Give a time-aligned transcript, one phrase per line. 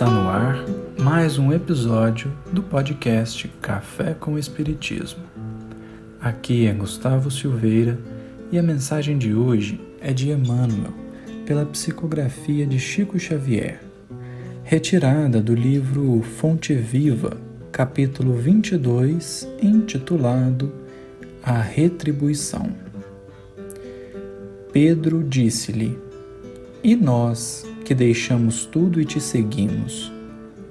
[0.00, 0.64] Está no ar
[0.98, 5.22] mais um episódio do podcast Café com Espiritismo.
[6.18, 7.98] Aqui é Gustavo Silveira
[8.50, 10.94] e a mensagem de hoje é de Emmanuel,
[11.44, 13.82] pela psicografia de Chico Xavier,
[14.64, 17.36] retirada do livro Fonte Viva,
[17.70, 20.72] capítulo 22, intitulado
[21.42, 22.72] A Retribuição.
[24.72, 25.98] Pedro disse-lhe:
[26.82, 30.12] E nós, que deixamos tudo e te seguimos,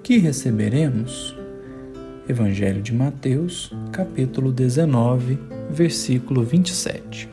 [0.02, 1.36] que receberemos?
[2.30, 5.38] Evangelho de Mateus, capítulo 19,
[5.70, 7.28] versículo 27.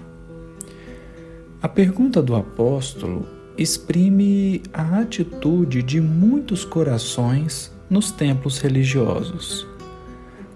[1.63, 9.69] A pergunta do apóstolo exprime a atitude de muitos corações nos templos religiosos.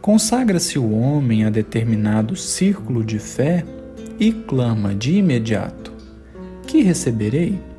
[0.00, 3.64] Consagra-se o homem a determinado círculo de fé
[4.18, 5.92] e clama de imediato:
[6.66, 7.69] Que receberei?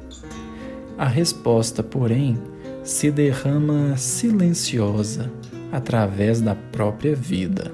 [1.01, 2.37] A resposta, porém,
[2.83, 5.31] se derrama silenciosa
[5.71, 7.71] através da própria vida.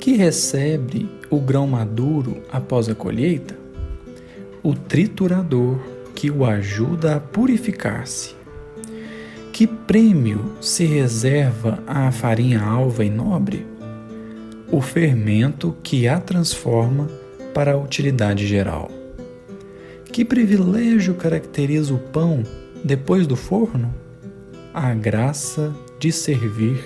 [0.00, 3.56] Que recebe o grão maduro após a colheita?
[4.64, 5.78] O triturador
[6.12, 8.34] que o ajuda a purificar-se.
[9.52, 13.64] Que prêmio se reserva à farinha alva e nobre?
[14.72, 17.06] O fermento que a transforma
[17.54, 18.97] para a utilidade geral.
[20.18, 22.42] Que privilégio caracteriza o pão
[22.82, 23.94] depois do forno?
[24.74, 26.82] A graça de servir.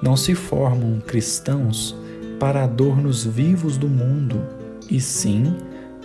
[0.00, 1.96] Não se formam cristãos
[2.38, 4.40] para adornos vivos do mundo,
[4.88, 5.52] e sim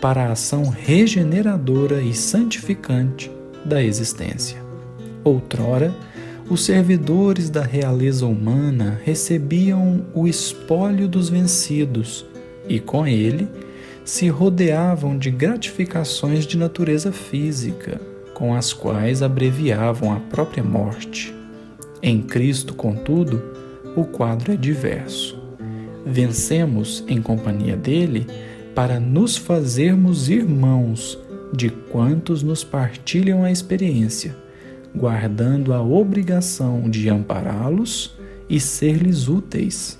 [0.01, 3.31] para a ação regeneradora e santificante
[3.63, 4.57] da existência.
[5.23, 5.93] Outrora,
[6.49, 12.25] os servidores da realeza humana recebiam o espólio dos vencidos
[12.67, 13.47] e, com ele,
[14.05, 17.99] se rodeavam de gratificações de natureza física,
[18.35, 21.33] com as quais abreviavam a própria morte.
[22.03, 23.41] Em Cristo, contudo,
[23.95, 25.41] o quadro é diverso.
[26.05, 28.27] Vencemos em companhia dele
[28.75, 31.17] para nos fazermos irmãos
[31.51, 34.35] de quantos nos partilham a experiência,
[34.93, 38.15] guardando a obrigação de ampará-los
[38.47, 39.97] e ser-lhes úteis.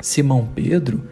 [0.00, 1.02] Simão Pedro,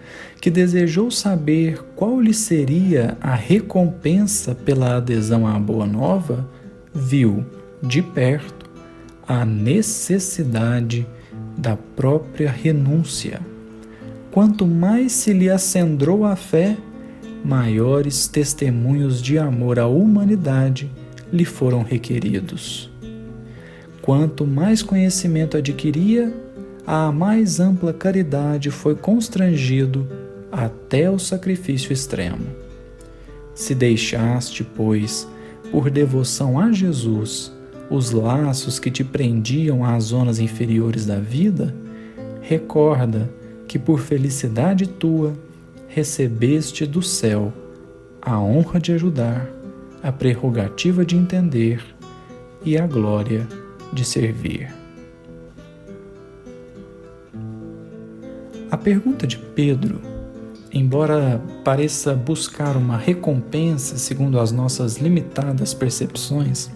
[0.41, 6.48] que desejou saber qual lhe seria a recompensa pela adesão à Boa Nova,
[6.94, 7.44] viu,
[7.82, 8.70] de perto,
[9.26, 11.06] a necessidade
[11.58, 13.41] da própria renúncia.
[14.30, 16.76] Quanto mais se lhe acendrou a fé,
[17.44, 20.91] maiores testemunhos de amor à humanidade
[21.32, 22.91] lhe foram requeridos.
[24.03, 26.32] Quanto mais conhecimento adquiria,
[26.86, 30.06] a mais ampla caridade foi constrangido
[30.52, 32.47] até o sacrifício extremo.
[33.54, 35.26] Se deixaste, pois,
[35.72, 37.52] por devoção a Jesus,
[37.91, 41.74] os laços que te prendiam às zonas inferiores da vida,
[42.41, 43.28] recorda
[43.66, 45.34] que por felicidade tua
[45.88, 47.53] recebeste do céu
[48.22, 49.48] a honra de ajudar,
[50.03, 51.82] a prerrogativa de entender
[52.64, 53.47] e a glória
[53.92, 54.85] de servir.
[58.69, 60.00] A pergunta de Pedro,
[60.72, 66.69] embora pareça buscar uma recompensa segundo as nossas limitadas percepções,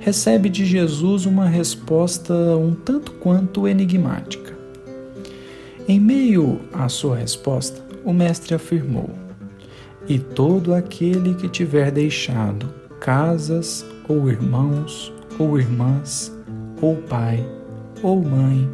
[0.00, 4.56] recebe de Jesus uma resposta um tanto quanto enigmática.
[5.86, 9.10] Em meio à sua resposta, o Mestre afirmou:
[10.08, 16.32] E todo aquele que tiver deixado casas, ou irmãos, ou irmãs,
[16.80, 17.46] ou pai,
[18.02, 18.66] ou mãe,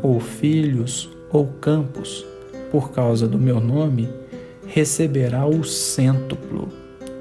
[0.00, 2.26] ou filhos, ou campos,
[2.70, 4.08] por causa do meu nome,
[4.66, 6.68] receberá o cêntuplo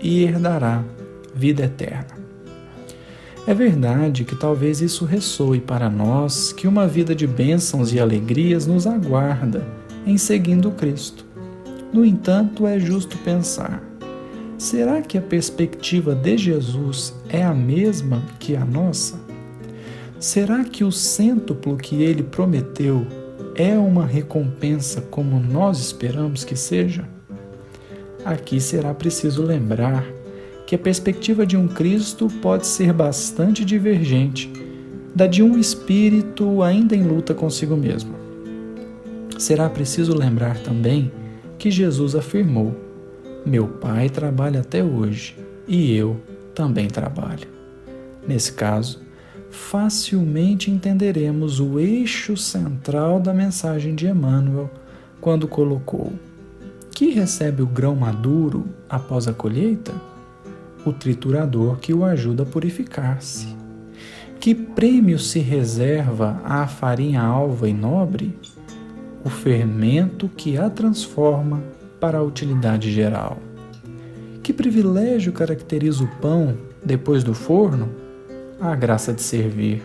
[0.01, 0.83] e herdará
[1.33, 2.19] vida eterna.
[3.47, 8.67] É verdade que talvez isso ressoe para nós que uma vida de bênçãos e alegrias
[8.67, 9.65] nos aguarda
[10.05, 11.25] em seguindo Cristo.
[11.91, 13.83] No entanto, é justo pensar:
[14.57, 19.19] será que a perspectiva de Jesus é a mesma que a nossa?
[20.19, 23.07] Será que o cêntuplo que ele prometeu
[23.55, 27.07] é uma recompensa como nós esperamos que seja?
[28.23, 30.05] Aqui será preciso lembrar
[30.65, 34.51] que a perspectiva de um Cristo pode ser bastante divergente
[35.13, 38.15] da de um espírito ainda em luta consigo mesmo.
[39.37, 41.11] Será preciso lembrar também
[41.57, 42.75] que Jesus afirmou:
[43.45, 45.35] Meu Pai trabalha até hoje
[45.67, 46.17] e eu
[46.53, 47.47] também trabalho.
[48.27, 49.01] Nesse caso,
[49.51, 54.69] facilmente entenderemos o eixo central da mensagem de Emmanuel
[55.19, 56.13] quando colocou:
[56.91, 59.93] Que recebe o grão maduro após a colheita?
[60.85, 63.55] o triturador que o ajuda a purificar-se?
[64.39, 68.35] Que prêmio se reserva à farinha alva e nobre?
[69.23, 71.61] O fermento que a transforma
[71.99, 73.37] para a utilidade geral.
[74.41, 77.89] Que privilégio caracteriza o pão depois do forno?
[78.61, 79.81] A graça de servir.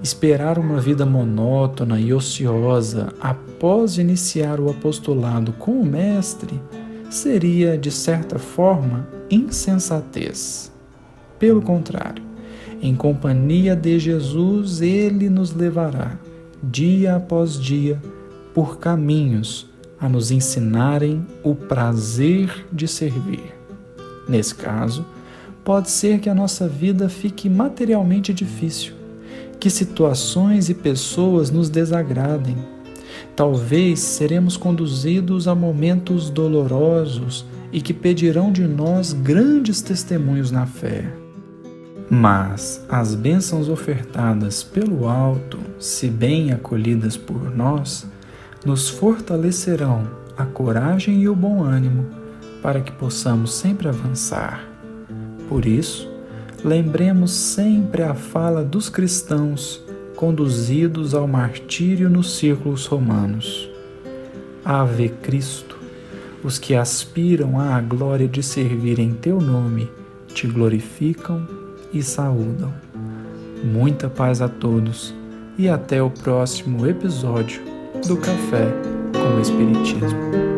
[0.00, 6.60] Esperar uma vida monótona e ociosa após iniciar o apostolado com o Mestre
[7.10, 10.70] seria, de certa forma, insensatez.
[11.40, 12.22] Pelo contrário,
[12.80, 16.16] em companhia de Jesus, ele nos levará,
[16.62, 18.00] dia após dia,
[18.54, 23.52] por caminhos a nos ensinarem o prazer de servir.
[24.28, 25.04] Nesse caso,
[25.66, 28.94] pode ser que a nossa vida fique materialmente difícil,
[29.58, 32.56] que situações e pessoas nos desagradem.
[33.34, 41.12] Talvez seremos conduzidos a momentos dolorosos e que pedirão de nós grandes testemunhos na fé.
[42.08, 48.06] Mas as bênçãos ofertadas pelo alto, se bem acolhidas por nós,
[48.64, 50.08] nos fortalecerão
[50.38, 52.06] a coragem e o bom ânimo
[52.62, 54.75] para que possamos sempre avançar.
[55.48, 56.08] Por isso,
[56.64, 59.84] lembremos sempre a fala dos cristãos
[60.16, 63.70] conduzidos ao martírio nos círculos romanos.
[64.64, 65.78] Ave Cristo,
[66.42, 69.88] os que aspiram à glória de servir em teu nome,
[70.34, 71.46] te glorificam
[71.92, 72.72] e saúdam.
[73.62, 75.14] Muita paz a todos
[75.58, 77.62] e até o próximo episódio
[78.06, 78.66] do Café
[79.12, 80.55] com o Espiritismo.